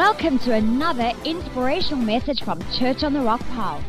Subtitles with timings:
[0.00, 3.84] Welcome to another inspirational message from Church on the Rock Paarl.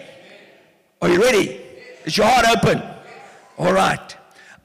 [1.00, 1.60] Are you ready?
[2.04, 2.82] Is your heart open?
[3.58, 4.16] All right.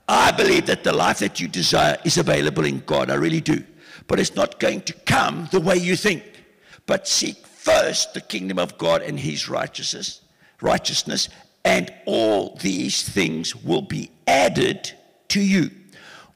[0.08, 3.10] I believe that the life that you desire is available in God.
[3.10, 3.64] I really do.
[4.08, 6.24] But it's not going to come the way you think.
[6.86, 10.22] But seek first the kingdom of God and his righteousness,
[10.62, 11.28] righteousness,
[11.66, 14.94] and all these things will be added
[15.30, 15.70] to you.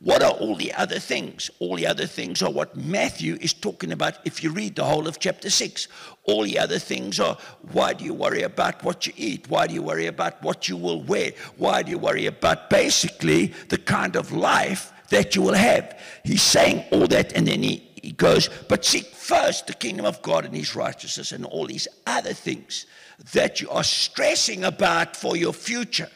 [0.04, 1.52] What are all the other things?
[1.60, 5.08] All the other things are what Matthew is talking about if you read the whole
[5.08, 5.88] of chapter 6.
[6.24, 7.38] All the other things are
[7.72, 9.48] why do you worry about what you eat?
[9.48, 11.34] Why do you worry about what you will wear?
[11.58, 16.00] Why do you worry about basically the kind of life that you will have?
[16.24, 20.20] He's saying all that and then he, he goes, but seek first the kingdom of
[20.24, 22.88] God and his righteousness and all these other things
[23.34, 26.10] that you are stressing about for your future.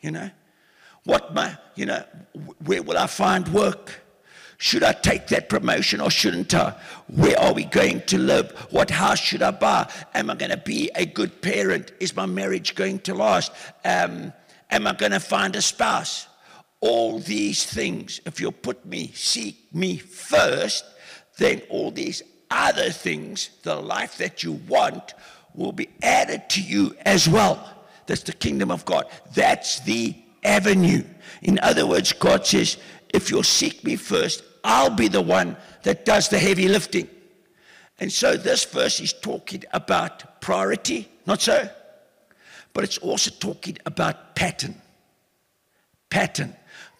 [0.00, 0.30] You know?
[1.06, 2.04] What my, you know,
[2.64, 4.02] where will I find work?
[4.58, 6.74] Should I take that promotion or shouldn't I?
[7.06, 8.50] Where are we going to live?
[8.70, 9.88] What house should I buy?
[10.14, 11.92] Am I going to be a good parent?
[12.00, 13.52] Is my marriage going to last?
[13.84, 14.32] Um,
[14.70, 16.26] am I going to find a spouse?
[16.80, 20.84] All these things, if you put me, seek me first,
[21.38, 25.14] then all these other things, the life that you want,
[25.54, 27.74] will be added to you as well.
[28.06, 29.06] That's the kingdom of God.
[29.34, 31.02] That's the avenue.
[31.42, 32.78] In other words, God says,
[33.12, 37.08] if you'll seek me first, I'll be the one that does the heavy lifting.
[37.98, 41.68] And so this verse is talking about priority, not so?
[42.72, 44.74] But it's also talking about pattern.
[46.10, 46.54] Pattern.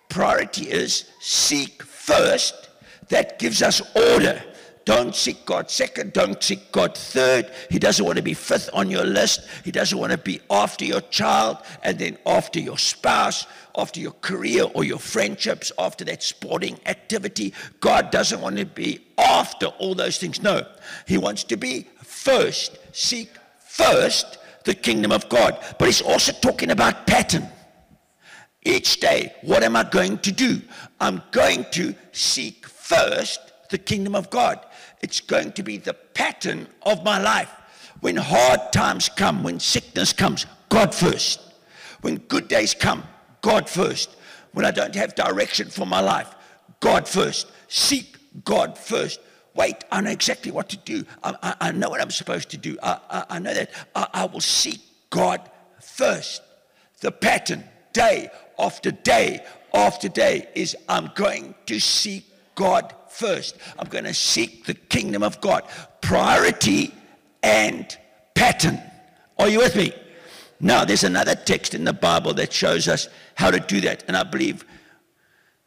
[0.08, 2.70] Priority is seek first,
[3.08, 4.42] that gives us order.
[4.86, 6.12] Don't seek God second.
[6.12, 7.50] Don't seek God third.
[7.68, 9.40] He doesn't want to be fifth on your list.
[9.64, 14.12] He doesn't want to be after your child and then after your spouse, after your
[14.12, 17.52] career or your friendships, after that sporting activity.
[17.80, 20.40] God doesn't want to be after all those things.
[20.40, 20.64] No,
[21.08, 22.78] He wants to be first.
[22.92, 25.58] Seek first the kingdom of God.
[25.80, 27.48] But He's also talking about pattern.
[28.64, 30.62] Each day, what am I going to do?
[31.00, 34.60] I'm going to seek first the kingdom of God.
[35.00, 37.50] It's going to be the pattern of my life.
[38.00, 41.40] When hard times come, when sickness comes, God first.
[42.00, 43.04] When good days come,
[43.40, 44.16] God first.
[44.52, 46.34] When I don't have direction for my life,
[46.80, 47.50] God first.
[47.68, 49.20] Seek God first.
[49.54, 51.04] Wait, I know exactly what to do.
[51.22, 52.76] I, I, I know what I'm supposed to do.
[52.82, 54.80] I, I know that I will seek
[55.10, 55.40] God
[55.80, 56.42] first.
[57.00, 58.28] The pattern, day
[58.58, 62.24] after day after day, is I'm going to seek
[62.56, 63.56] God first.
[63.78, 65.62] I'm going to seek the kingdom of God.
[66.00, 66.92] Priority
[67.42, 67.96] and
[68.34, 68.82] pattern.
[69.38, 69.92] Are you with me?
[70.58, 74.02] Now, there's another text in the Bible that shows us how to do that.
[74.08, 74.64] And I believe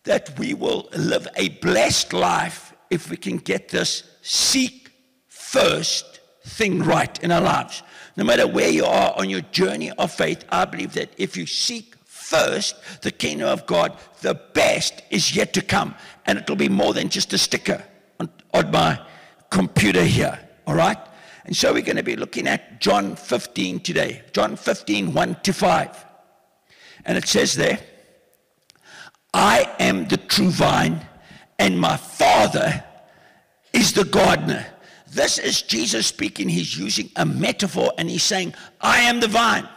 [0.03, 4.91] that we will live a blessed life if we can get this seek
[5.27, 7.83] first thing right in our lives.
[8.17, 11.45] No matter where you are on your journey of faith, I believe that if you
[11.45, 11.95] seek
[12.29, 15.95] first the kingdom of God, the best is yet to come.
[16.25, 17.83] And it'll be more than just a sticker
[18.19, 18.99] on, on my
[19.49, 20.39] computer here.
[20.67, 20.97] All right?
[21.45, 24.23] And so we're going to be looking at John 15 today.
[24.33, 26.05] John 15, 1 to 5.
[27.05, 27.79] And it says there,
[29.33, 31.05] I am the true vine,
[31.57, 32.83] and my Father
[33.73, 34.65] is the gardener.
[35.11, 36.49] This is Jesus speaking.
[36.49, 39.67] He's using a metaphor and he's saying, I am the vine.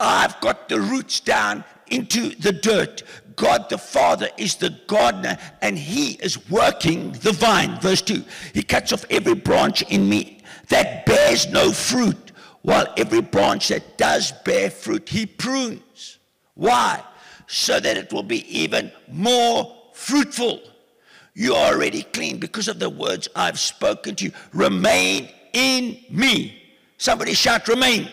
[0.00, 3.02] I've got the roots down into the dirt.
[3.36, 7.80] God the Father is the gardener and he is working the vine.
[7.80, 13.22] Verse 2 He cuts off every branch in me that bears no fruit, while every
[13.22, 16.18] branch that does bear fruit he prunes.
[16.54, 17.02] Why?
[17.46, 20.60] So that it will be even more fruitful.
[21.34, 24.32] You are already clean because of the words I've spoken to you.
[24.52, 26.60] Remain in me.
[26.98, 28.08] Somebody shout, remain.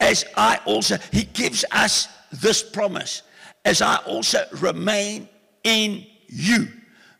[0.00, 3.22] As I also, he gives us this promise.
[3.64, 5.28] As I also remain
[5.64, 6.68] in you.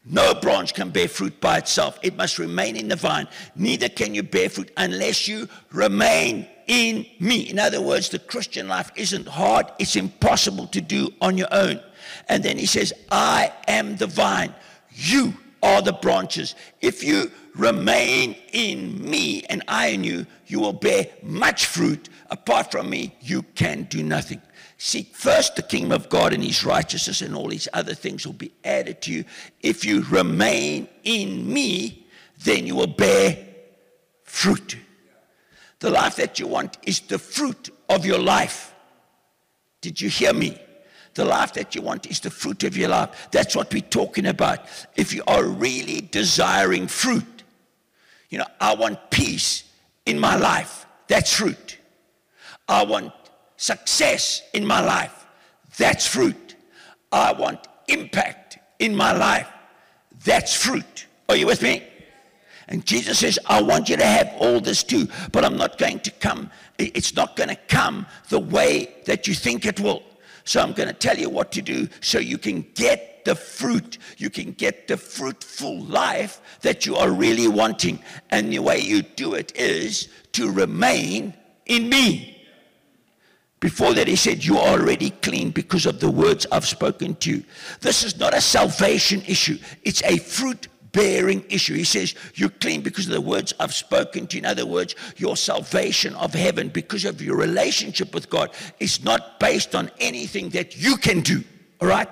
[0.04, 1.98] No branch can bear fruit by itself.
[2.02, 3.28] It must remain in the vine.
[3.54, 7.50] Neither can you bear fruit unless you remain in me.
[7.50, 11.80] In other words, the Christian life isn't hard, it's impossible to do on your own.
[12.28, 14.54] And then he says, I am the vine.
[14.92, 16.54] You are the branches.
[16.80, 22.08] If you remain in me and I in you, you will bear much fruit.
[22.30, 24.40] Apart from me, you can do nothing.
[24.78, 28.32] Seek first the kingdom of God and his righteousness, and all these other things will
[28.32, 29.24] be added to you.
[29.60, 32.06] If you remain in me,
[32.44, 33.46] then you will bear
[34.24, 34.78] fruit.
[35.80, 38.74] The life that you want is the fruit of your life.
[39.80, 40.58] Did you hear me?
[41.14, 43.28] The life that you want is the fruit of your life.
[43.32, 44.60] That's what we're talking about.
[44.96, 47.39] If you are really desiring fruit,
[48.30, 49.64] you know, I want peace
[50.06, 50.86] in my life.
[51.08, 51.78] That's fruit.
[52.68, 53.12] I want
[53.56, 55.26] success in my life.
[55.76, 56.56] That's fruit.
[57.12, 59.48] I want impact in my life.
[60.24, 61.06] That's fruit.
[61.28, 61.84] Are you with me?
[62.68, 65.98] And Jesus says, I want you to have all this too, but I'm not going
[66.00, 66.50] to come.
[66.78, 70.04] It's not going to come the way that you think it will.
[70.44, 73.98] So I'm going to tell you what to do so you can get the fruit.
[74.16, 78.02] You can get the fruitful life that you are really wanting.
[78.30, 81.34] And the way you do it is to remain
[81.66, 82.36] in me.
[83.60, 87.30] Before that, he said, You are already clean because of the words I've spoken to
[87.30, 87.44] you.
[87.80, 91.74] This is not a salvation issue, it's a fruit bearing issue.
[91.74, 94.40] He says, You're clean because of the words I've spoken to you.
[94.40, 98.50] In other words, your salvation of heaven because of your relationship with God
[98.80, 101.44] is not based on anything that you can do.
[101.80, 102.08] All right?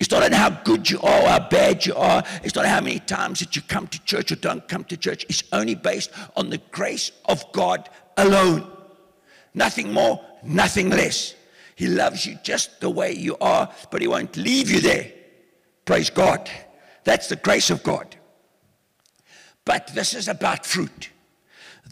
[0.00, 2.24] It's not on how good you are how bad you are.
[2.42, 5.24] It's not how many times that you come to church or don't come to church.
[5.28, 8.68] It's only based on the grace of God alone.
[9.54, 11.34] Nothing more, nothing less.
[11.76, 15.12] He loves you just the way you are, but He won't leave you there.
[15.84, 16.50] Praise God.
[17.04, 18.16] That's the grace of God.
[19.64, 21.10] But this is about fruit.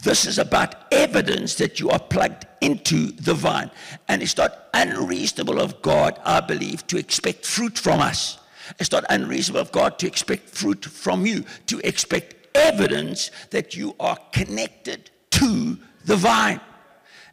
[0.01, 3.69] This is about evidence that you are plugged into the vine.
[4.07, 8.39] And it's not unreasonable of God, I believe, to expect fruit from us.
[8.79, 13.95] It's not unreasonable of God to expect fruit from you, to expect evidence that you
[13.99, 16.61] are connected to the vine.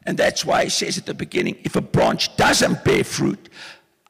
[0.04, 3.49] And that's why he says at the beginning if a branch doesn't bear fruit,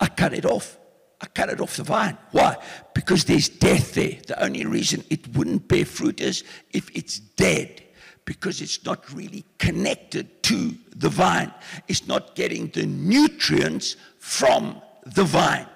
[0.01, 0.79] I cut it off.
[1.21, 2.17] I cut it off the vine.
[2.33, 2.57] Why?
[2.95, 4.19] Because there's death there.
[4.27, 7.83] The only reason it wouldn't bear fruit is if it's dead,
[8.27, 11.53] because it's not really connected to the vine.
[11.89, 15.67] It's not getting the nutrients from the vine.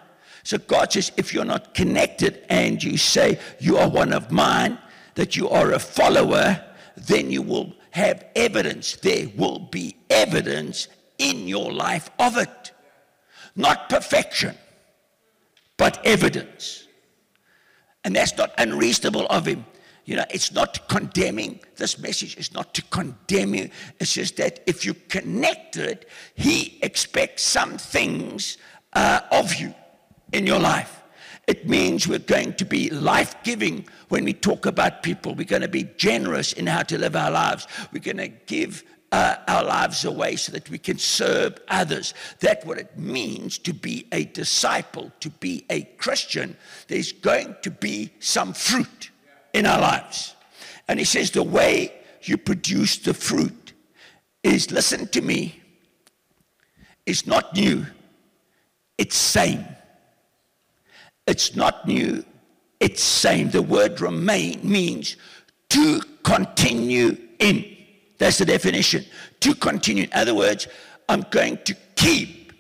[0.42, 4.78] So God says, if you're not connected and you say you are one of mine,
[5.14, 6.62] that you are a follower,
[6.96, 8.96] then you will have evidence.
[8.96, 12.72] There will be evidence in your life of it.
[13.56, 14.54] Not perfection
[15.80, 16.86] but evidence.
[18.04, 19.64] And that's not unreasonable of him.
[20.10, 21.60] You know, it's not condemning.
[21.76, 23.70] This message is not to condemn you.
[24.00, 28.58] It's just that if you connect it, he expects some things
[28.92, 29.72] uh, of you
[30.32, 31.04] in your life.
[31.46, 35.36] It means we're going to be life giving when we talk about people.
[35.36, 37.68] We're going to be generous in how to live our lives.
[37.92, 42.14] We're going to give uh, our lives away so that we can serve others.
[42.40, 46.56] That's what it means to be a disciple, to be a Christian.
[46.88, 49.09] There's going to be some fruit
[49.52, 50.34] in our lives.
[50.88, 51.92] And he says the way
[52.22, 53.72] you produce the fruit
[54.42, 55.60] is listen to me,
[57.06, 57.86] it's not new,
[58.98, 59.64] it's same.
[61.26, 62.24] It's not new,
[62.80, 63.50] it's same.
[63.50, 65.16] The word remain means
[65.68, 67.64] to continue in.
[68.18, 69.04] That's the definition.
[69.40, 70.04] To continue.
[70.04, 70.66] In other words,
[71.08, 72.52] I'm going to keep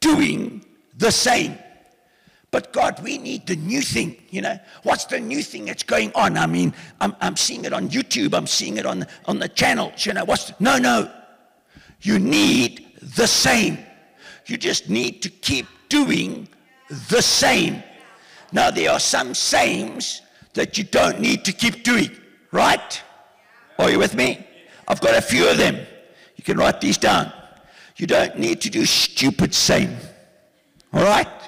[0.00, 0.64] doing
[0.96, 1.58] the same.
[2.54, 4.56] But God, we need the new thing, you know.
[4.84, 6.38] What's the new thing that's going on?
[6.38, 10.06] I mean, I'm, I'm seeing it on YouTube, I'm seeing it on, on the channels,
[10.06, 10.24] you know.
[10.24, 11.10] What's the, no, no.
[12.02, 13.78] You need the same.
[14.46, 16.46] You just need to keep doing
[17.10, 17.82] the same.
[18.52, 22.12] Now, there are some sames that you don't need to keep doing,
[22.52, 23.02] right?
[23.80, 24.46] Are you with me?
[24.86, 25.74] I've got a few of them.
[26.36, 27.32] You can write these down.
[27.96, 29.96] You don't need to do stupid same.
[30.92, 31.43] All right?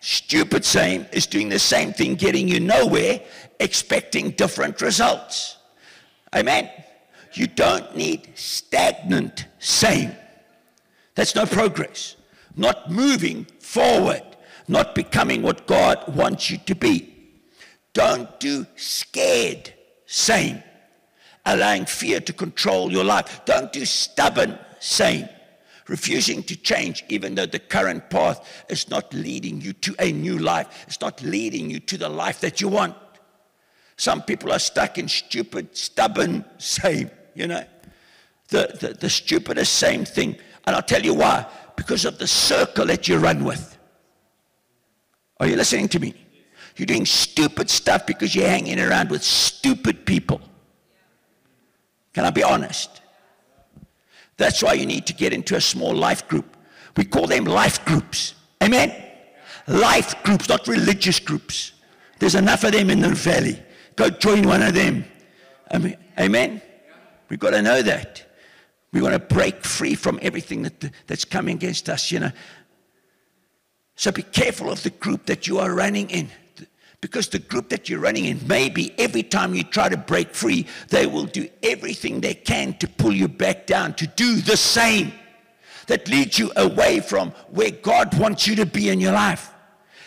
[0.00, 3.20] Stupid same is doing the same thing, getting you nowhere,
[3.58, 5.56] expecting different results.
[6.34, 6.70] Amen.
[7.32, 10.12] You don't need stagnant same.
[11.14, 12.16] That's no progress.
[12.56, 14.22] Not moving forward,
[14.68, 17.14] not becoming what God wants you to be.
[17.92, 19.74] Don't do scared
[20.06, 20.62] same,
[21.44, 23.40] allowing fear to control your life.
[23.44, 25.28] Don't do stubborn same
[25.88, 30.38] refusing to change, even though the current path is not leading you to a new
[30.38, 30.84] life.
[30.86, 32.94] It's not leading you to the life that you want.
[33.96, 37.64] Some people are stuck in stupid, stubborn, same, you know.
[38.48, 40.36] The, the, the stupidest same thing.
[40.66, 41.46] And I'll tell you why.
[41.76, 43.76] Because of the circle that you run with.
[45.40, 46.14] Are you listening to me?
[46.76, 50.40] You're doing stupid stuff because you're hanging around with stupid people.
[52.12, 53.00] Can I be honest?
[54.38, 56.56] That's why you need to get into a small life group.
[56.96, 58.34] We call them life groups.
[58.62, 58.94] Amen?
[59.66, 61.72] Life groups, not religious groups.
[62.18, 63.62] There's enough of them in the valley.
[63.96, 65.04] Go join one of them.
[66.18, 66.62] Amen?
[67.28, 68.24] We've got to know that.
[68.92, 72.32] We want to break free from everything that, that's coming against us, you know.
[73.96, 76.30] So be careful of the group that you are running in.
[77.00, 80.66] Because the group that you're running in, maybe every time you try to break free,
[80.88, 85.12] they will do everything they can to pull you back down, to do the same
[85.86, 89.52] that leads you away from where God wants you to be in your life.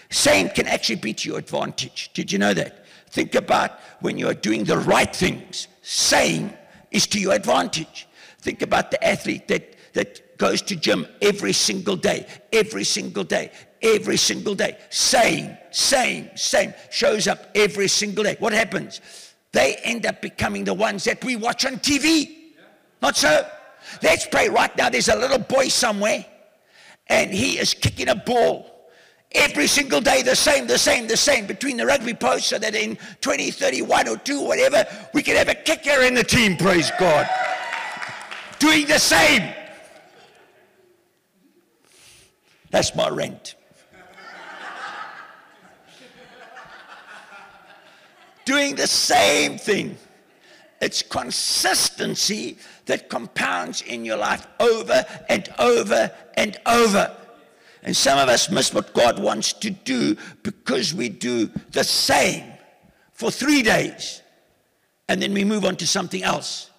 [0.10, 2.12] Same can actually be to your advantage.
[2.14, 2.86] Did you know that?
[3.10, 5.68] Think about when you are doing the right things.
[5.82, 6.54] Same
[6.92, 8.08] is to your advantage.
[8.40, 13.52] Think about the athlete that, that goes to gym every single day, every single day,
[13.82, 14.78] every single day.
[14.90, 16.74] Same, same, same.
[16.90, 18.36] Shows up every single day.
[18.40, 19.02] What happens?
[19.52, 22.38] They end up becoming the ones that we watch on TV.
[23.02, 23.46] Not so?
[24.02, 24.90] Let's pray right now.
[24.90, 26.26] There's a little boy somewhere,
[27.08, 28.68] and he is kicking a ball
[29.34, 32.76] every single day, the same, the same, the same, between the rugby posts, so that
[32.76, 37.30] in 2031 or 2, whatever, we can have a kicker in the team, praise God.
[38.60, 39.54] Doing the same.
[42.70, 43.56] That's my rent.
[48.46, 49.98] Doing the same thing.
[50.82, 57.16] It's consistency that compounds in your life over and over and over.
[57.84, 62.52] And some of us miss what God wants to do because we do the same
[63.14, 64.22] for three days
[65.08, 66.70] and then we move on to something else.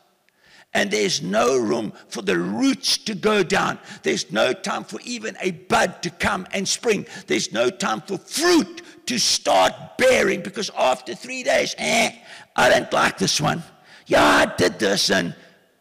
[0.75, 3.79] And there's no room for the roots to go down.
[4.03, 7.05] There's no time for even a bud to come and spring.
[7.27, 12.13] There's no time for fruit to start bearing because after three days, eh,
[12.57, 13.63] I don't like this one.
[14.07, 15.35] Yeah, I did this and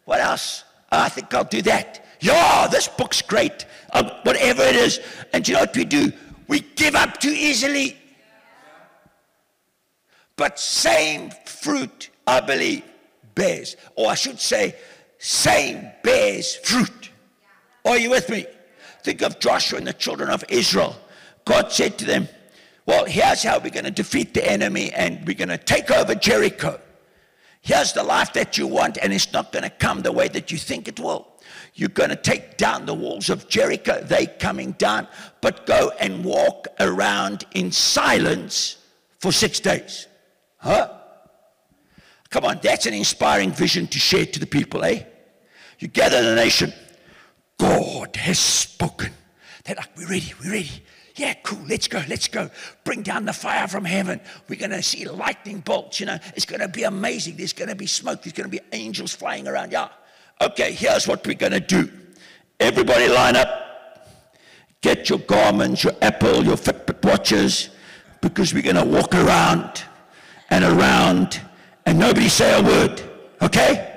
[0.06, 0.64] what else?
[0.92, 2.06] I think I'll do that.
[2.20, 3.66] Yeah, this book's great.
[3.92, 5.00] Uh, whatever it is.
[5.34, 6.12] And you know what we do?
[6.48, 7.98] We give up too easily.
[10.36, 12.84] But same fruit, I believe,
[13.36, 13.76] bears.
[13.96, 14.76] Or I should say,
[15.18, 17.10] same bears fruit.
[17.86, 18.46] Are you with me?
[19.04, 20.96] Think of Joshua and the children of Israel.
[21.46, 22.28] God said to them,
[22.92, 26.14] well, here's how we're going to defeat the enemy and we're going to take over
[26.14, 26.78] Jericho.
[27.62, 30.52] Here's the life that you want, and it's not going to come the way that
[30.52, 31.26] you think it will.
[31.74, 35.08] You're going to take down the walls of Jericho, they coming down,
[35.40, 38.76] but go and walk around in silence
[39.20, 40.08] for six days.
[40.58, 40.92] Huh?
[42.30, 45.04] Come on, that's an inspiring vision to share to the people, eh?
[45.80, 46.74] You gather the nation.
[47.58, 49.14] God has spoken.
[49.64, 50.84] They're like, we're ready, we're ready.
[51.16, 52.50] Yeah, cool, let's go, let's go.
[52.84, 54.22] Bring down the fire from heaven.
[54.48, 56.18] We're going to see lightning bolts, you know.
[56.36, 57.36] It's going to be amazing.
[57.36, 58.24] There's going to be smoke.
[58.24, 59.72] There's going to be angels flying around.
[59.72, 59.90] Yeah.
[60.40, 61.92] Okay, here's what we're going to do.
[62.60, 63.58] Everybody line up.
[64.82, 67.70] Get your garments, your Apple, your Fitbit watches,
[68.22, 69.84] because we're going to walk around
[70.50, 71.42] and around
[71.86, 73.02] and nobody say a word.
[73.42, 73.91] Okay?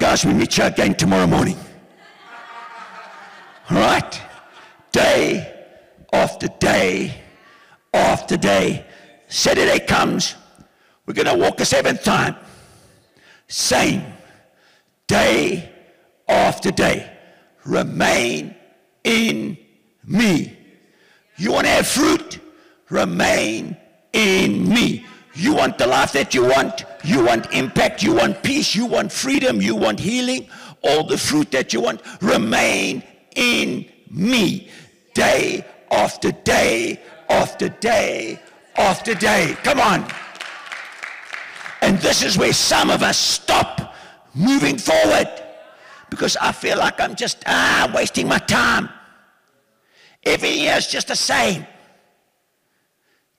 [0.00, 1.58] Guys, we meet you again tomorrow morning.
[3.68, 4.22] All right?
[4.92, 5.66] Day
[6.10, 7.20] after day
[7.92, 8.86] after day.
[9.28, 10.36] Saturday comes,
[11.04, 12.34] we're going to walk a seventh time.
[13.46, 14.02] Same.
[15.06, 15.70] Day
[16.26, 17.12] after day.
[17.66, 18.56] Remain
[19.04, 19.58] in
[20.06, 20.56] me.
[21.36, 22.38] You want to have fruit?
[22.88, 23.76] Remain
[24.14, 25.04] in me.
[25.34, 26.86] You want the life that you want?
[27.02, 28.02] You want impact?
[28.02, 28.74] You want peace?
[28.74, 29.60] You want freedom?
[29.60, 30.48] You want healing?
[30.82, 32.02] All the fruit that you want?
[32.20, 33.02] Remain
[33.36, 34.68] in me.
[35.14, 38.40] Day after day after day
[38.76, 39.56] after day.
[39.62, 40.06] Come on.
[41.82, 43.94] And this is where some of us stop
[44.34, 45.28] moving forward
[46.10, 48.88] because I feel like I'm just ah, wasting my time.
[50.24, 51.66] Every year is just the same.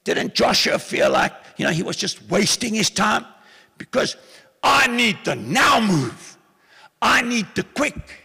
[0.04, 3.26] Didn't Joshua feel like, you know, he was just wasting his time?
[3.82, 4.16] Because
[4.62, 6.38] I need the now move.
[7.02, 8.20] I need the quick.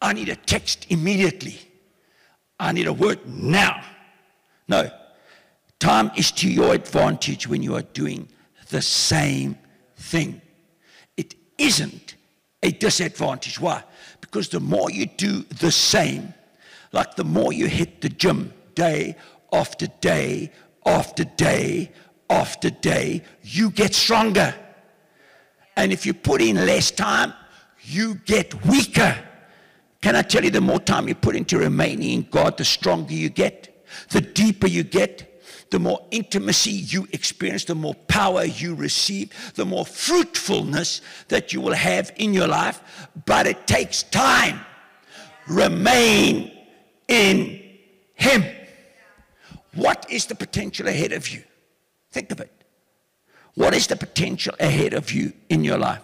[0.00, 1.60] I need a text immediately.
[2.58, 3.82] I need a word now.
[4.66, 4.90] No.
[5.78, 8.28] Time is to your advantage when you are doing
[8.70, 9.56] the same
[9.96, 10.40] thing.
[11.16, 12.16] It isn't
[12.64, 13.60] a disadvantage.
[13.60, 13.84] Why?
[14.20, 16.34] Because the more you do the same,
[16.90, 19.16] like the more you hit the gym day
[19.52, 20.50] after day
[20.84, 21.92] after day
[22.30, 24.54] after day, you get stronger.
[25.76, 27.32] And if you put in less time,
[27.82, 29.16] you get weaker.
[30.00, 33.14] Can I tell you, the more time you put into remaining in God, the stronger
[33.14, 35.28] you get, the deeper you get,
[35.70, 41.60] the more intimacy you experience, the more power you receive, the more fruitfulness that you
[41.60, 42.80] will have in your life.
[43.26, 44.60] But it takes time.
[45.46, 46.52] Remain
[47.06, 47.62] in
[48.14, 48.44] Him.
[49.74, 51.42] What is the potential ahead of you?
[52.10, 52.52] Think of it.
[53.54, 56.02] What is the potential ahead of you in your life?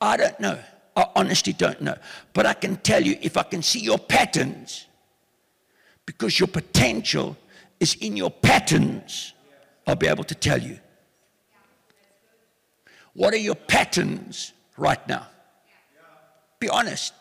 [0.00, 0.58] I don't know.
[0.96, 1.96] I honestly don't know.
[2.32, 4.86] But I can tell you if I can see your patterns,
[6.06, 7.36] because your potential
[7.80, 9.32] is in your patterns,
[9.86, 10.78] I'll be able to tell you.
[13.14, 15.26] What are your patterns right now?
[16.58, 17.14] Be honest.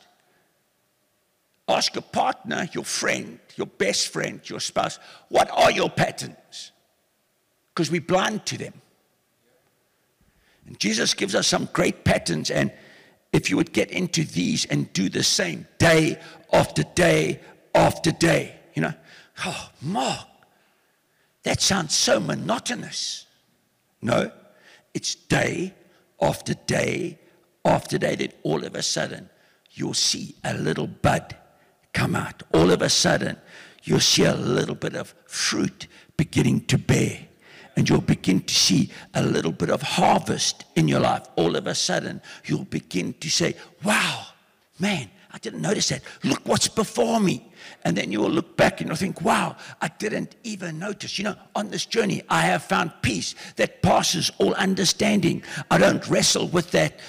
[1.67, 6.72] Ask your partner, your friend, your best friend, your spouse, what are your patterns?
[7.73, 8.73] Because we're blind to them.
[10.65, 12.71] And Jesus gives us some great patterns, and
[13.31, 16.19] if you would get into these and do the same day
[16.51, 17.41] after day
[17.75, 18.93] after day, you know,
[19.45, 20.27] oh, Mark,
[21.43, 23.25] that sounds so monotonous.
[24.01, 24.31] No,
[24.93, 25.73] it's day
[26.21, 27.19] after day
[27.65, 29.29] after day that all of a sudden
[29.71, 31.36] you'll see a little bud
[31.93, 32.43] come out.
[32.53, 33.38] All of a sudden,
[33.83, 37.27] you'll see a little bit of fruit beginning to bear.
[37.75, 41.23] And you'll begin to see a little bit of harvest in your life.
[41.36, 44.27] All of a sudden, you'll begin to say, Wow,
[44.79, 46.03] man, I didn't notice that.
[46.23, 47.51] Look what's before me.
[47.83, 51.17] And then you will look back and you'll think, wow, I didn't even notice.
[51.17, 55.41] You know, on this journey, I have found peace that passes all understanding.
[55.71, 56.99] I don't wrestle with that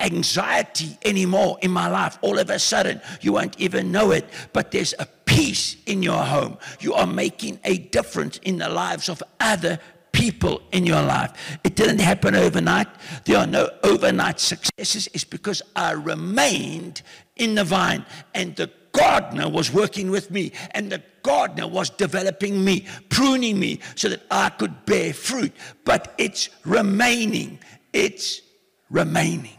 [0.00, 2.18] anxiety anymore in my life.
[2.20, 6.22] All of a sudden, you won't even know it, but there's a peace in your
[6.22, 6.58] home.
[6.80, 9.80] You are making a difference in the lives of other
[10.24, 11.58] people in your life.
[11.64, 12.86] It didn't happen overnight.
[13.26, 15.06] There are no overnight successes.
[15.12, 17.02] It's because I remained
[17.36, 22.64] in the vine and the gardener was working with me and the gardener was developing
[22.64, 25.52] me, pruning me so that I could bear fruit.
[25.84, 27.58] But it's remaining.
[27.92, 28.40] It's
[28.88, 29.58] remaining.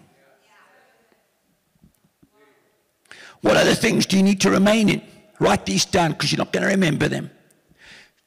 [3.41, 5.03] What other things do you need to remain in?
[5.39, 7.29] Write these down because you're not going to remember them.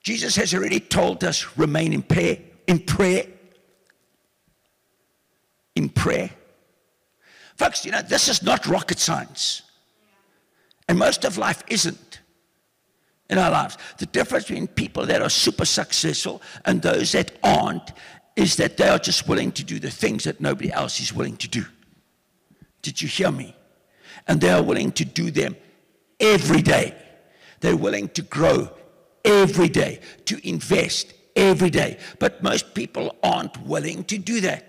[0.02, 2.38] Jesus has already told us remain in prayer.
[2.66, 3.26] In prayer.
[5.74, 6.30] In prayer.
[7.56, 9.62] Folks, you know, this is not rocket science.
[10.88, 12.20] And most of life isn't
[13.28, 13.76] in our lives.
[13.98, 17.92] The difference between people that are super successful and those that aren't
[18.36, 21.36] is that they are just willing to do the things that nobody else is willing
[21.38, 21.64] to do.
[22.82, 23.54] Did you hear me?
[24.28, 25.56] and they are willing to do them
[26.20, 26.94] every day.
[27.60, 28.70] They're willing to grow
[29.28, 31.98] every day, to invest every day.
[32.18, 34.64] But most people aren't willing to do that.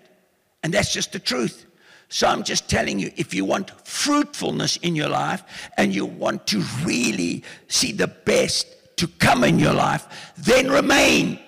[0.61, 1.65] And that's just the truth.
[2.09, 5.43] So I'm just telling you if you want fruitfulness in your life
[5.77, 11.39] and you want to really see the best to come in your life, then remain.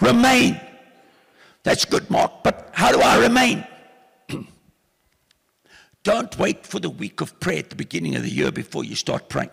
[0.00, 0.60] Remain.
[1.62, 2.44] That's good, Mark.
[2.44, 3.66] But how do I remain?
[6.02, 8.94] Don't wait for the week of prayer at the beginning of the year before you
[8.94, 9.50] start praying.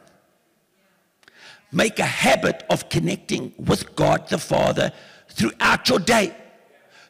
[1.71, 4.91] Make a habit of connecting with God the Father
[5.29, 6.35] throughout your day.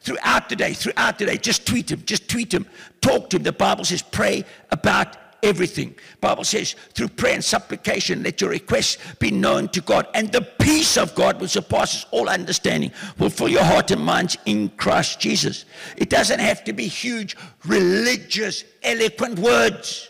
[0.01, 1.37] Throughout the day, throughout the day.
[1.37, 2.65] Just tweet him, just tweet him.
[3.01, 3.43] Talk to him.
[3.43, 5.95] The Bible says pray about everything.
[6.21, 10.07] Bible says, through prayer and supplication, let your requests be known to God.
[10.13, 14.37] And the peace of God, which surpasses all understanding, will fill your heart and minds
[14.45, 15.65] in Christ Jesus.
[15.95, 20.09] It doesn't have to be huge, religious, eloquent words.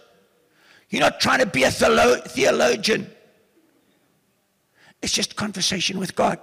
[0.90, 3.12] You're not trying to be a theologian.
[5.02, 6.40] It's just conversation with God.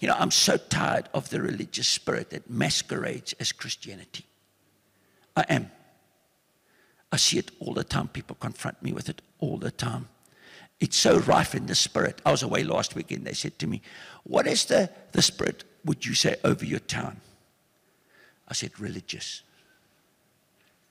[0.00, 4.26] You know, I'm so tired of the religious spirit that masquerades as Christianity.
[5.34, 5.70] I am.
[7.10, 8.08] I see it all the time.
[8.08, 10.08] People confront me with it all the time.
[10.80, 12.20] It's so rife in the spirit.
[12.26, 13.24] I was away last weekend.
[13.24, 13.80] They said to me,
[14.24, 17.20] What is the, the spirit, would you say, over your town?
[18.48, 19.42] I said, Religious.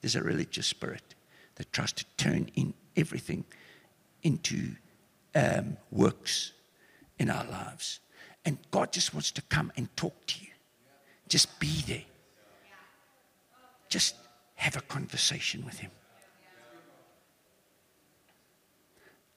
[0.01, 1.15] There's a religious spirit
[1.55, 3.43] that tries to turn in everything
[4.23, 4.75] into
[5.35, 6.53] um, works
[7.19, 7.99] in our lives.
[8.45, 10.51] And God just wants to come and talk to you.
[11.27, 12.03] Just be there.
[13.89, 14.15] Just
[14.55, 15.91] have a conversation with Him.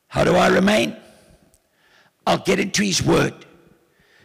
[0.08, 0.96] How do I remain?
[2.26, 3.34] I'll get into His Word.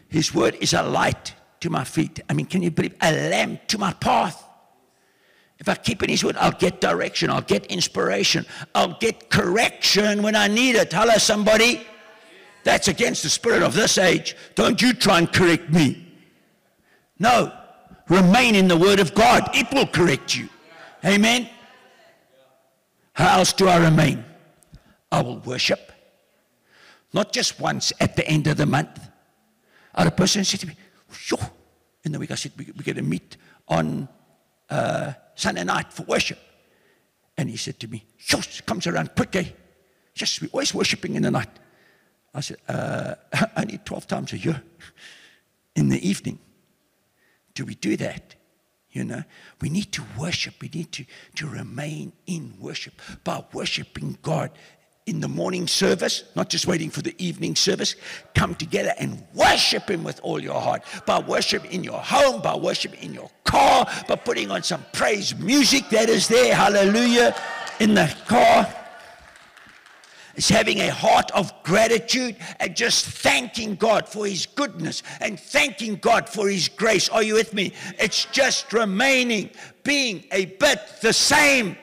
[0.10, 2.20] His Word is a light to my feet.
[2.30, 2.96] I mean, can you believe?
[3.02, 4.43] A lamp to my path.
[5.60, 10.22] If I keep in His Word, I'll get direction, I'll get inspiration, I'll get correction
[10.24, 10.92] when I need it.
[10.92, 11.86] Hello, somebody.
[12.64, 14.36] That's against the spirit of this age.
[14.56, 16.08] Don't you try and correct me.
[17.20, 17.52] No.
[18.10, 20.50] Remain in the Word of God, it will correct you.
[21.06, 21.50] Amen.
[23.14, 24.24] How else do I remain?
[25.12, 25.92] I will worship.
[27.14, 29.00] Not just once at the end of the month.
[29.94, 30.76] I had a person said to me,
[31.12, 31.40] Sure.
[32.04, 33.38] In the week, I said, We're going to meet
[33.68, 34.10] on
[34.70, 36.40] uh, Sunday night for worship.
[37.38, 39.46] And he said to me, Shush, comes around quick, eh?
[40.16, 41.50] Yes, we're always worshiping in the night.
[42.34, 43.16] I said, uh,
[43.58, 44.62] only 12 times a year
[45.76, 46.40] in the evening.
[47.56, 48.36] Do we do that?
[48.92, 49.24] You know,
[49.60, 50.56] we need to worship.
[50.62, 52.94] We need to, to remain in worship
[53.24, 54.52] by worshiping God
[55.06, 57.96] in the morning service, not just waiting for the evening service.
[58.34, 60.84] Come together and worship Him with all your heart.
[61.06, 65.36] By worship in your home, by worship in your car, by putting on some praise
[65.36, 67.36] music that is there, hallelujah,
[67.80, 68.74] in the car.
[70.36, 75.98] It's having a heart of gratitude and just thanking God for His goodness and thanking
[75.98, 77.08] God for His grace.
[77.10, 77.74] Are you with me?
[78.00, 79.52] It's just remaining,
[79.84, 81.78] being a bit the same.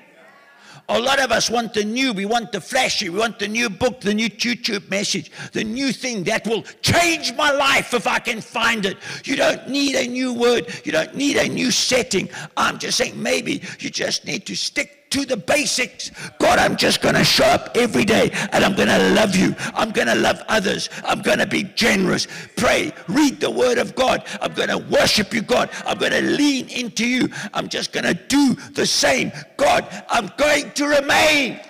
[0.90, 3.70] A lot of us want the new, we want the flashy, we want the new
[3.70, 8.18] book, the new YouTube message, the new thing that will change my life if I
[8.18, 8.96] can find it.
[9.24, 12.28] You don't need a new word, you don't need a new setting.
[12.56, 16.10] I'm just saying maybe you just need to stick to the basics.
[16.38, 19.54] God, I'm just going to show up every day and I'm going to love you.
[19.74, 20.88] I'm going to love others.
[21.04, 22.26] I'm going to be generous.
[22.56, 24.24] Pray, read the word of God.
[24.40, 25.70] I'm going to worship you, God.
[25.84, 27.28] I'm going to lean into you.
[27.52, 29.32] I'm just going to do the same.
[29.56, 31.60] God, I'm going to remain.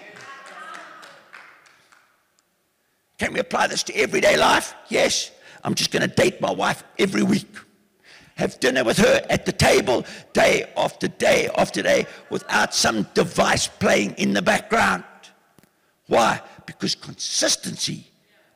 [3.18, 4.74] Can we apply this to everyday life?
[4.88, 5.30] Yes.
[5.62, 7.46] I'm just going to date my wife every week
[8.40, 13.68] have dinner with her at the table day after day after day without some device
[13.68, 15.04] playing in the background.
[16.06, 16.40] Why?
[16.64, 18.06] Because consistency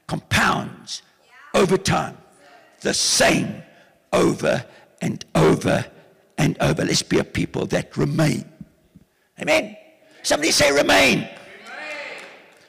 [0.07, 1.03] compounds
[1.53, 2.17] over time.
[2.81, 3.63] The same
[4.13, 4.65] over
[5.03, 5.85] and over
[6.39, 6.85] and over.
[6.85, 8.45] Let's be a people that remain.
[9.39, 9.77] Amen.
[10.23, 11.19] Somebody say remain.
[11.19, 11.29] remain.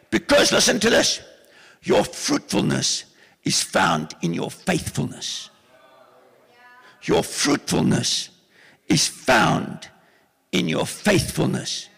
[0.09, 1.21] Because listen to this.
[1.81, 3.05] Your fruitfulness
[3.45, 5.49] is found in your faithfulness.
[7.05, 8.29] Your fruitfulness
[8.87, 9.89] is found
[10.51, 11.89] in your faithfulness.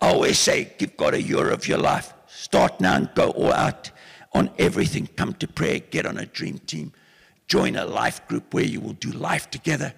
[0.00, 2.12] I always say, give God a year of your life.
[2.26, 3.90] Start now and go all out
[4.32, 5.08] on everything.
[5.16, 6.92] Come to prayer, get on a dream team,
[7.48, 9.92] join a life group where you will do life together,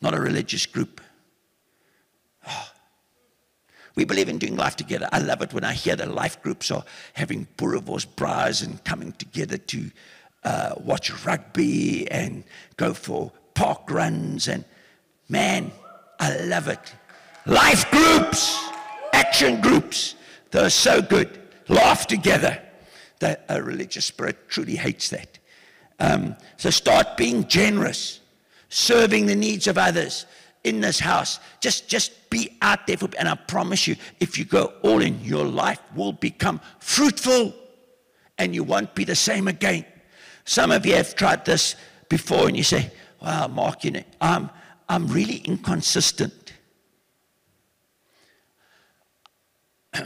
[0.00, 1.00] not a religious group.
[2.46, 2.68] Oh.
[3.96, 5.08] We believe in doing life together.
[5.10, 9.12] I love it when I hear the life groups are having boerewors braais and coming
[9.12, 9.90] together to
[10.46, 12.44] uh, watch rugby and
[12.76, 14.46] go for park runs.
[14.46, 14.64] And
[15.28, 15.72] man,
[16.20, 16.94] I love it.
[17.46, 18.56] Life groups,
[19.12, 20.14] action groups,
[20.52, 21.40] they're so good.
[21.68, 22.62] Laugh together.
[23.18, 25.38] The, a religious spirit truly hates that.
[25.98, 28.20] Um, so start being generous,
[28.68, 30.26] serving the needs of others
[30.62, 31.40] in this house.
[31.60, 35.24] Just, just be out there for, and I promise you, if you go all in,
[35.24, 37.52] your life will become fruitful
[38.38, 39.84] and you won't be the same again.
[40.46, 41.76] Some of you have tried this
[42.08, 44.48] before and you say, wow, Mark, you know, I'm,
[44.88, 46.54] I'm really inconsistent.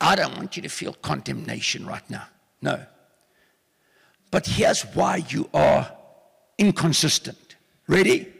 [0.00, 2.26] I don't want you to feel condemnation right now.
[2.62, 2.80] No.
[4.30, 5.90] But here's why you are
[6.56, 7.56] inconsistent.
[7.88, 8.32] Ready?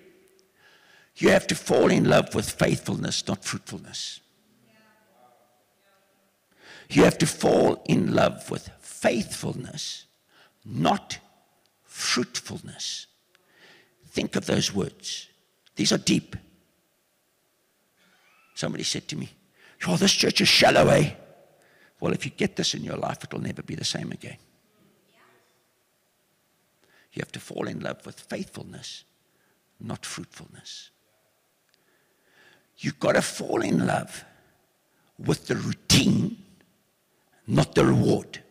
[1.16, 4.20] You have to fall in love with faithfulness, not fruitfulness.
[6.88, 10.06] You have to fall in love with faithfulness,
[10.70, 11.18] not
[11.84, 13.06] fruitfulness.
[14.08, 15.28] Think of those words.
[15.76, 16.36] These are deep.
[18.54, 19.30] Somebody said to me,
[19.86, 21.12] Oh, this church is shallow, eh?
[22.00, 24.36] Well, if you get this in your life, it'll never be the same again.
[27.12, 29.04] You have to fall in love with faithfulness,
[29.80, 30.90] not fruitfulness.
[32.78, 34.24] You've got to fall in love
[35.18, 36.42] with the routine,
[37.46, 38.42] not the reward.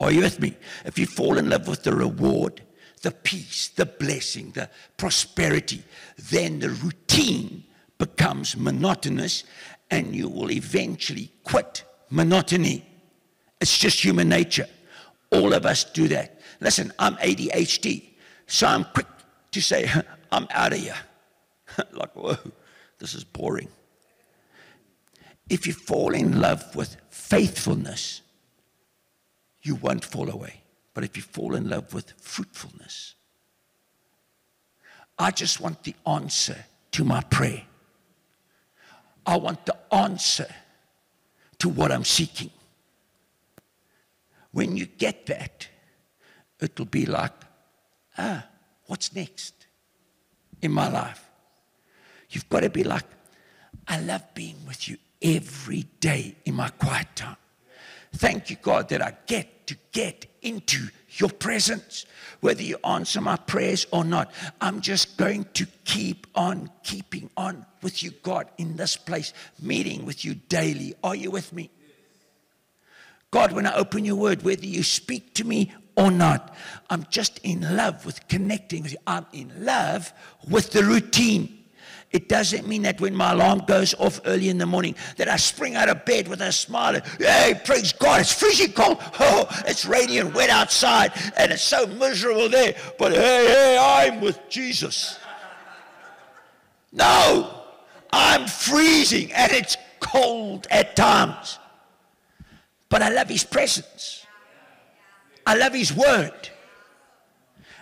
[0.00, 0.56] Are you with me?
[0.84, 2.62] If you fall in love with the reward,
[3.02, 5.82] the peace, the blessing, the prosperity,
[6.30, 7.64] then the routine
[7.98, 9.44] becomes monotonous
[9.90, 12.84] and you will eventually quit monotony.
[13.60, 14.66] It's just human nature.
[15.30, 16.40] All of us do that.
[16.60, 18.10] Listen, I'm ADHD,
[18.46, 19.06] so I'm quick
[19.52, 19.90] to say,
[20.32, 20.96] I'm out of here.
[21.92, 22.36] like, whoa,
[22.98, 23.68] this is boring.
[25.48, 28.22] If you fall in love with faithfulness,
[29.66, 30.62] you won't fall away.
[30.94, 33.14] But if you fall in love with fruitfulness,
[35.18, 36.56] I just want the answer
[36.92, 37.62] to my prayer.
[39.26, 40.46] I want the answer
[41.58, 42.50] to what I'm seeking.
[44.52, 45.68] When you get that,
[46.60, 47.32] it'll be like,
[48.16, 48.46] ah,
[48.86, 49.66] what's next
[50.62, 51.28] in my life?
[52.30, 53.04] You've got to be like,
[53.88, 57.36] I love being with you every day in my quiet time.
[58.16, 62.06] Thank you, God, that I get to get into your presence.
[62.40, 67.66] Whether you answer my prayers or not, I'm just going to keep on keeping on
[67.82, 70.94] with you, God, in this place, meeting with you daily.
[71.04, 71.70] Are you with me?
[73.30, 76.54] God, when I open your word, whether you speak to me or not,
[76.88, 78.98] I'm just in love with connecting with you.
[79.06, 80.12] I'm in love
[80.48, 81.55] with the routine.
[82.16, 85.36] It doesn't mean that when my alarm goes off early in the morning that I
[85.36, 86.98] spring out of bed with a smile.
[87.18, 88.96] Hey, praise God, it's freezing cold.
[89.20, 92.74] Oh, it's rainy and wet outside and it's so miserable there.
[92.98, 95.18] But hey, hey, I'm with Jesus.
[96.90, 97.64] No,
[98.10, 101.58] I'm freezing and it's cold at times.
[102.88, 104.24] But I love his presence.
[105.46, 106.48] I love his word.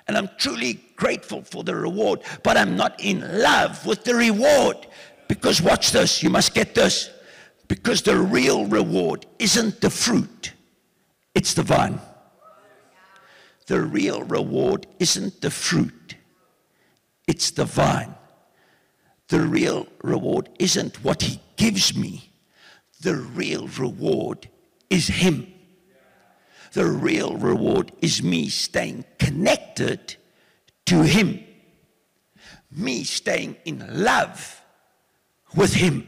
[0.07, 4.87] And I'm truly grateful for the reward, but I'm not in love with the reward.
[5.29, 7.11] Because watch this, you must get this.
[7.69, 10.53] Because the real reward isn't the fruit,
[11.35, 12.01] it's the vine.
[13.67, 16.17] The real reward isn't the fruit,
[17.27, 18.14] it's the vine.
[19.29, 22.31] The real reward isn't what he gives me,
[23.01, 24.51] the real reward
[24.90, 25.47] is him.
[26.75, 30.17] The real reward is me staying connected
[30.87, 31.43] to Him,
[32.71, 34.61] me staying in love
[35.55, 36.07] with Him.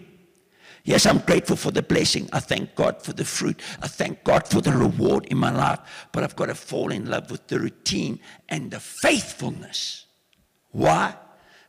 [0.83, 2.29] Yes, I'm grateful for the blessing.
[2.33, 3.61] I thank God for the fruit.
[3.81, 5.79] I thank God for the reward in my life.
[6.11, 10.07] But I've got to fall in love with the routine and the faithfulness.
[10.73, 11.15] Why?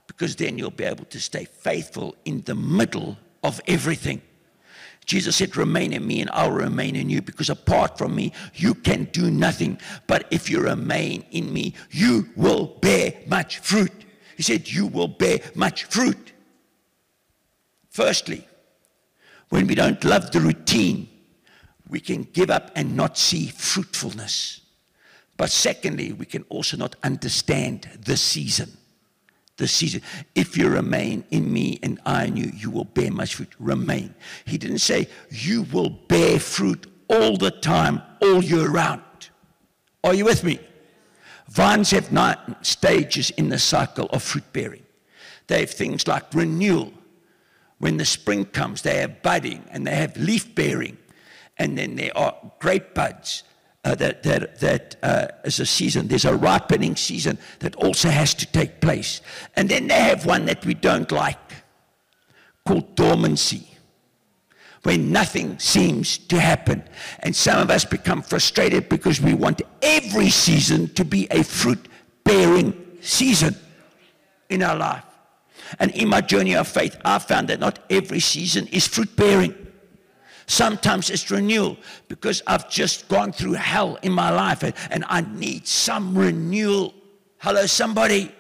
[0.08, 4.22] Because then you'll be able to stay faithful in the middle of everything.
[5.08, 8.76] Jesus said, Remain in me and I'll remain in you because apart from me, you
[8.76, 9.80] can do nothing.
[10.06, 13.94] But if you remain in me, you will bear much fruit.
[14.36, 16.34] He said, You will bear much fruit.
[17.90, 18.46] Firstly,
[19.50, 21.08] when we don't love the routine,
[21.88, 24.60] we can give up and not see fruitfulness.
[25.38, 28.78] But secondly, we can also not understand the season
[29.58, 30.02] the season.
[30.36, 33.54] If you remain in me and I in you, you will bear much fruit.
[33.60, 34.14] Remain.
[34.46, 39.02] He didn't say you will bear fruit all the time, all year round.
[40.04, 40.60] Are you with me?
[41.50, 44.84] Vines have nine stages in the cycle of fruit bearing.
[45.48, 46.94] They have things like renewal.
[47.80, 50.98] When the spring comes, they have budding and they have leaf bearing.
[51.58, 53.44] And then there are grape buds
[53.88, 56.08] uh, that, that, that uh, is a season.
[56.08, 59.22] There's a ripening season that also has to take place.
[59.56, 61.40] And then they have one that we don't like
[62.66, 63.66] called dormancy,
[64.84, 66.84] where nothing seems to happen.
[67.20, 71.88] And some of us become frustrated because we want every season to be a fruit
[72.26, 73.56] bearing season
[74.50, 75.06] in our life.
[75.80, 79.67] And in my journey of faith, I found that not every season is fruit bearing.
[80.48, 85.22] Sometimes it's renewal because I've just gone through hell in my life and, and I
[85.22, 86.94] need some renewal.
[87.40, 88.32] Hello, somebody.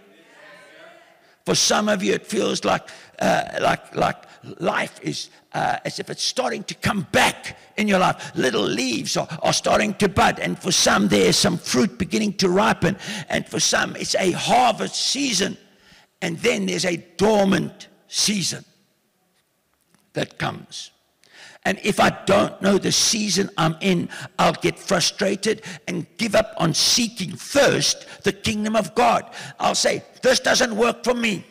[1.45, 2.89] For some of you, it feels like,
[3.19, 4.17] uh, like, like
[4.59, 8.31] life is uh, as if it's starting to come back in your life.
[8.35, 12.49] Little leaves are, are starting to bud, and for some, there's some fruit beginning to
[12.49, 12.97] ripen,
[13.29, 15.57] and for some, it's a harvest season,
[16.21, 18.63] and then there's a dormant season
[20.13, 20.91] that comes.
[21.65, 26.53] And if I don't know the season I'm in, I'll get frustrated and give up
[26.57, 29.29] on seeking first the kingdom of God.
[29.59, 31.45] I'll say, This doesn't work for me,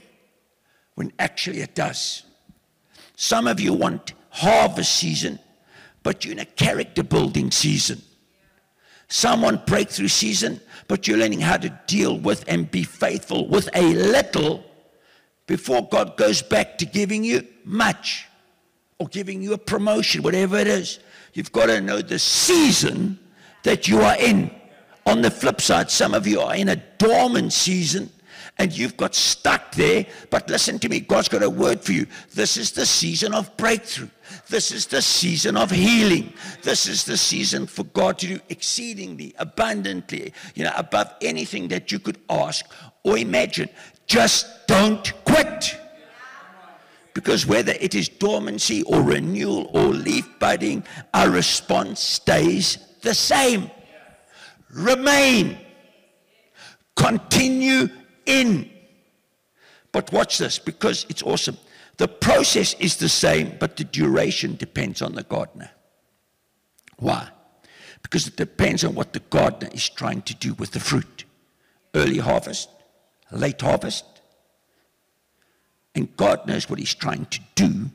[0.94, 2.22] when actually it does.
[3.16, 5.38] Some of you want harvest season,
[6.02, 8.02] but you're in a character building season.
[9.08, 13.68] Some want breakthrough season, but you're learning how to deal with and be faithful with
[13.74, 14.64] a little
[15.46, 18.26] before God goes back to giving you much
[18.98, 21.00] or giving you a promotion, whatever it is.
[21.34, 23.18] You've got to know the season
[23.62, 24.50] that you are in.
[25.06, 28.10] On the flip side, some of you are in a dormant season
[28.58, 30.06] and you've got stuck there.
[30.30, 32.06] But listen to me, God's got a word for you.
[32.34, 34.08] This is the season of breakthrough.
[34.48, 36.32] This is the season of healing.
[36.62, 41.92] This is the season for God to do exceedingly, abundantly, you know, above anything that
[41.92, 42.64] you could ask
[43.04, 43.68] or imagine.
[44.06, 45.76] Just don't quit.
[47.16, 53.70] Because whether it is dormancy or renewal or leaf budding, our response stays the same.
[54.70, 55.56] Remain.
[56.94, 57.88] Continue
[58.26, 58.70] in.
[59.92, 61.56] But watch this because it's awesome.
[61.96, 65.70] The process is the same, but the duration depends on the gardener.
[66.98, 67.30] Why?
[68.02, 71.24] Because it depends on what the gardener is trying to do with the fruit.
[71.94, 72.68] Early harvest,
[73.32, 74.04] late harvest.
[75.96, 77.90] And God knows what He's trying to do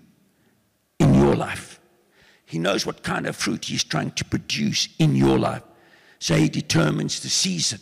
[0.99, 1.79] in your life.
[2.45, 5.63] He knows what kind of fruit He's trying to produce in your life.
[6.19, 7.79] So He determines the season.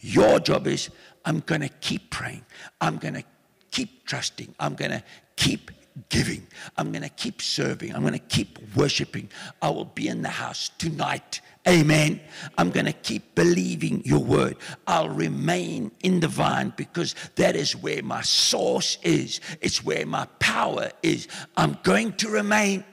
[0.00, 0.90] Your job is
[1.24, 2.44] I'm going to keep praying.
[2.80, 3.24] I'm going to
[3.70, 4.54] keep trusting.
[4.60, 5.02] I'm going to
[5.36, 5.70] keep
[6.10, 6.46] giving.
[6.76, 7.94] I'm going to keep serving.
[7.94, 9.30] I'm going to keep worshiping.
[9.60, 11.40] I will be in the house tonight.
[11.66, 12.20] Amen.
[12.56, 14.56] I'm going to keep believing your word.
[14.86, 19.40] I'll remain in the vine because that is where my source is.
[19.60, 21.28] It's where my power is.
[21.56, 22.84] I'm going to remain.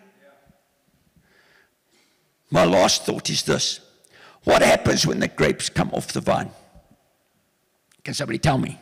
[2.49, 3.79] My last thought is this
[4.43, 6.51] What happens when the grapes come off the vine?
[8.03, 8.79] Can somebody tell me?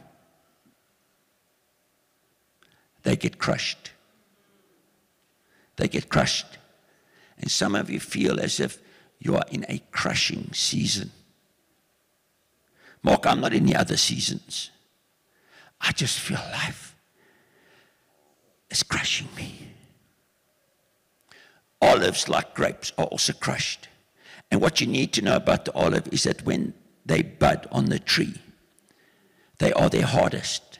[3.03, 3.91] They get crushed.
[5.75, 6.57] They get crushed.
[7.37, 8.79] And some of you feel as if
[9.23, 11.09] you are in a crushing season.
[13.01, 14.69] Mark, I'm not in the other seasons.
[15.79, 16.95] I just feel life
[18.69, 19.69] is crushing me.
[21.81, 23.87] Olives, like grapes, are also crushed.
[24.51, 26.73] And what you need to know about the olive is that when
[27.05, 28.35] they bud on the tree,
[29.59, 30.79] they are their hardest.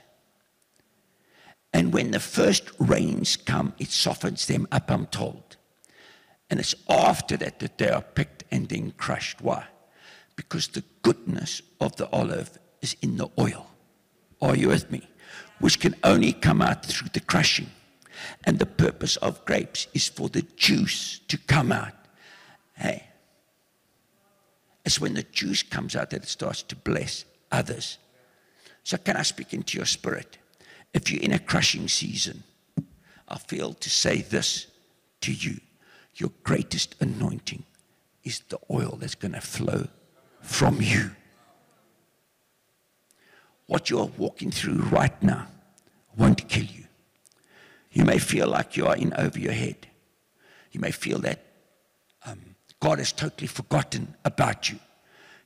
[1.72, 5.53] And when the first rains come, it softens them up, I'm told.
[6.54, 9.42] And it's after that that they are picked and then crushed.
[9.42, 9.64] Why?
[10.36, 13.66] Because the goodness of the olive is in the oil.
[14.40, 15.02] Are you with me?
[15.58, 17.66] Which can only come out through the crushing.
[18.44, 21.96] And the purpose of grapes is for the juice to come out.
[22.74, 23.02] Hey,
[24.84, 27.98] it's when the juice comes out that it starts to bless others.
[28.84, 30.38] So, can I speak into your spirit?
[30.92, 32.44] If you're in a crushing season,
[33.26, 34.68] I feel to say this
[35.22, 35.58] to you
[36.16, 37.64] your greatest anointing
[38.22, 39.88] is the oil that's going to flow
[40.40, 41.10] from you.
[43.66, 45.46] What you're walking through right now
[46.16, 46.84] won't kill you.
[47.92, 49.88] You may feel like you are in over your head.
[50.72, 51.44] You may feel that
[52.26, 52.40] um,
[52.80, 54.78] God has totally forgotten about you.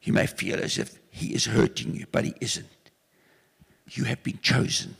[0.03, 2.67] You may feel as if He is hurting you, but He isn't.
[3.91, 4.97] You have been chosen.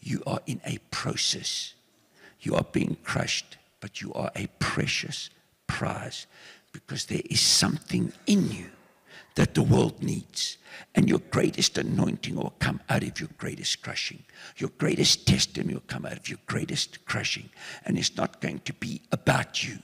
[0.00, 1.74] You are in a process.
[2.40, 5.30] You are being crushed, but you are a precious
[5.66, 6.26] prize
[6.72, 8.66] because there is something in you
[9.34, 10.58] that the world needs.
[10.94, 14.24] And your greatest anointing will come out of your greatest crushing.
[14.56, 17.48] Your greatest testimony will come out of your greatest crushing.
[17.84, 19.78] And it's not going to be about you.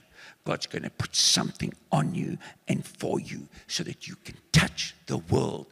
[0.45, 4.93] God's going to put something on you and for you so that you can touch
[5.07, 5.67] the world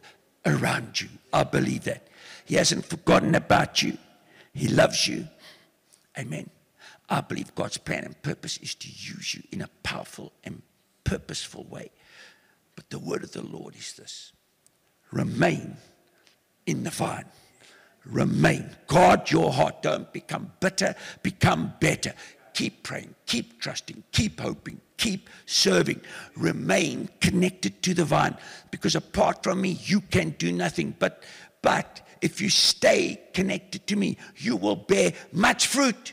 [0.46, 1.08] around you.
[1.32, 2.08] I believe that.
[2.44, 3.96] He hasn't forgotten about you.
[4.52, 5.28] He loves you.
[6.18, 6.48] Amen.
[7.08, 10.62] I believe God's plan and purpose is to use you in a powerful and
[11.04, 11.90] purposeful way.
[12.76, 14.32] But the word of the Lord is this
[15.12, 15.76] remain
[16.66, 17.26] in the vine.
[18.06, 18.70] Remain.
[18.86, 19.82] Guard your heart.
[19.82, 22.12] Don't become bitter, become better.
[22.52, 26.00] Keep praying, keep trusting, keep hoping, keep serving.
[26.36, 28.36] Remain connected to the vine
[28.70, 30.94] because apart from me, you can do nothing.
[30.98, 31.22] But,
[31.62, 36.12] but if you stay connected to me, you will bear much fruit.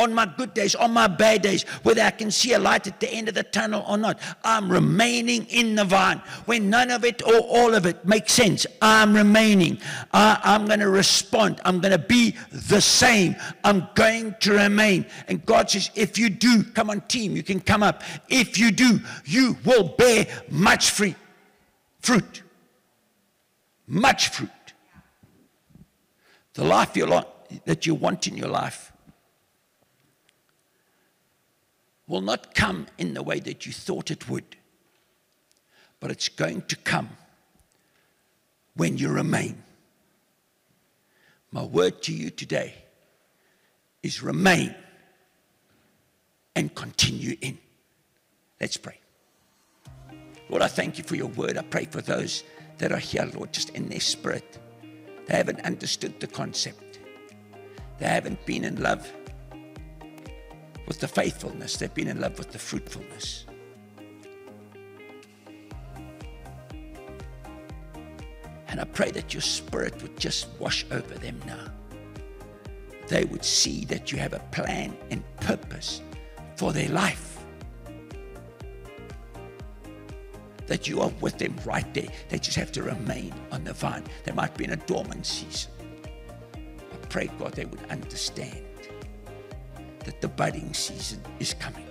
[0.00, 2.98] On my good days, on my bad days, whether I can see a light at
[3.00, 4.18] the end of the tunnel or not.
[4.42, 6.22] I'm remaining in the vine.
[6.46, 9.78] When none of it or all of it makes sense, I'm remaining.
[10.12, 11.60] I, I'm going to respond.
[11.66, 13.36] I'm going to be the same.
[13.62, 15.04] I'm going to remain.
[15.28, 18.02] And God says, if you do, come on, team, you can come up.
[18.30, 21.16] If you do, you will bear much fruit.
[22.00, 22.42] Fruit.
[23.86, 24.48] Much fruit.
[26.54, 27.24] The life you're,
[27.66, 28.89] that you want in your life
[32.10, 34.56] will not come in the way that you thought it would,
[36.00, 37.08] but it's going to come
[38.74, 39.62] when you remain.
[41.52, 42.74] My word to you today
[44.02, 44.74] is remain
[46.56, 47.56] and continue in.
[48.60, 48.98] Let's pray.
[50.48, 51.56] Lord, I thank you for your word.
[51.56, 52.42] I pray for those
[52.78, 54.58] that are here, Lord, just in their spirit.
[55.26, 56.98] They haven't understood the concept,
[58.00, 59.12] they haven't been in love
[60.90, 63.46] with the faithfulness, they've been in love with the fruitfulness.
[68.66, 71.70] And I pray that your spirit would just wash over them now.
[73.06, 76.02] They would see that you have a plan and purpose
[76.56, 77.38] for their life.
[80.66, 82.08] That you are with them right there.
[82.30, 84.02] They just have to remain on the vine.
[84.24, 85.70] They might be in a dormant season.
[86.52, 88.69] I pray, God, they would understand
[90.10, 91.86] that the budding season is coming.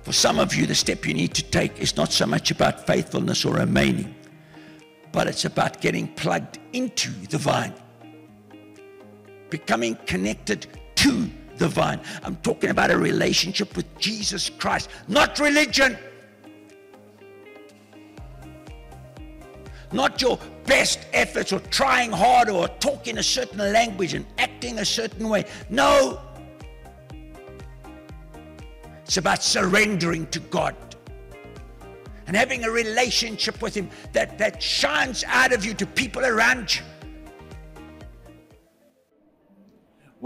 [0.00, 2.86] For some of you, the step you need to take is not so much about
[2.86, 4.14] faithfulness or remaining,
[5.12, 7.74] but it's about getting plugged into the vine,
[9.50, 12.00] becoming connected to the vine.
[12.22, 15.98] I'm talking about a relationship with Jesus Christ, not religion.
[19.92, 24.84] Not your best efforts or trying harder or talking a certain language and acting a
[24.84, 25.44] certain way.
[25.70, 26.20] No.
[29.04, 30.74] It's about surrendering to God
[32.26, 36.74] and having a relationship with Him that, that shines out of you to people around
[36.74, 36.82] you.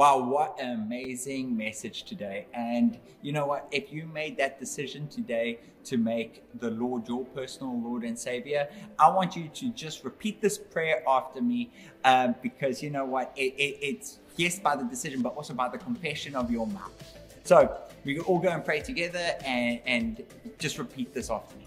[0.01, 2.47] Wow, what an amazing message today.
[2.55, 3.69] And you know what?
[3.71, 8.67] If you made that decision today to make the Lord your personal Lord and Savior,
[8.99, 11.71] I want you to just repeat this prayer after me
[12.07, 13.31] um, because you know what?
[13.37, 17.19] It, it, it's yes by the decision, but also by the confession of your mouth.
[17.45, 20.25] So we can all go and pray together and, and
[20.59, 21.67] just repeat this after me.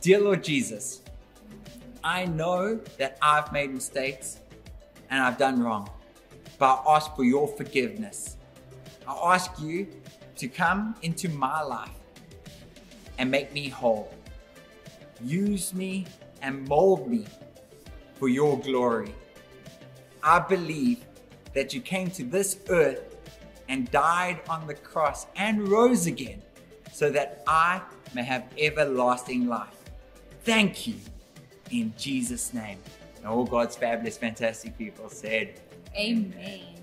[0.00, 1.00] Dear Lord Jesus,
[2.02, 4.40] I know that I've made mistakes
[5.10, 5.88] and I've done wrong
[6.58, 8.36] but I ask for your forgiveness.
[9.06, 9.86] I ask you
[10.36, 11.90] to come into my life
[13.18, 14.12] and make me whole.
[15.22, 16.06] Use me
[16.42, 17.26] and mold me
[18.14, 19.14] for your glory.
[20.22, 21.04] I believe
[21.54, 23.16] that you came to this earth
[23.68, 26.42] and died on the cross and rose again
[26.92, 27.80] so that I
[28.14, 29.76] may have everlasting life.
[30.44, 30.96] Thank you
[31.70, 32.78] in Jesus' name.
[33.16, 35.60] And all God's fabulous, fantastic people said,
[35.98, 36.75] Amen.